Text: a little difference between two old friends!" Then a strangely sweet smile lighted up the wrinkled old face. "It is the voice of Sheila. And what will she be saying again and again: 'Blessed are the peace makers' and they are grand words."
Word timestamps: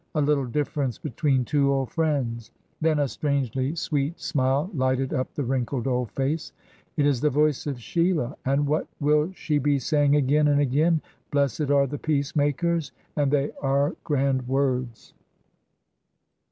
a 0.15 0.19
little 0.23 0.47
difference 0.47 0.97
between 0.97 1.45
two 1.45 1.71
old 1.71 1.91
friends!" 1.91 2.49
Then 2.81 2.97
a 2.97 3.07
strangely 3.07 3.75
sweet 3.75 4.19
smile 4.19 4.71
lighted 4.73 5.13
up 5.13 5.31
the 5.35 5.43
wrinkled 5.43 5.85
old 5.85 6.09
face. 6.13 6.51
"It 6.97 7.05
is 7.05 7.21
the 7.21 7.29
voice 7.29 7.67
of 7.67 7.79
Sheila. 7.79 8.35
And 8.43 8.65
what 8.65 8.87
will 8.99 9.31
she 9.35 9.59
be 9.59 9.77
saying 9.77 10.15
again 10.15 10.47
and 10.47 10.59
again: 10.59 11.01
'Blessed 11.29 11.69
are 11.69 11.85
the 11.85 11.99
peace 11.99 12.35
makers' 12.35 12.91
and 13.15 13.29
they 13.29 13.51
are 13.61 13.95
grand 14.03 14.47
words." 14.47 15.13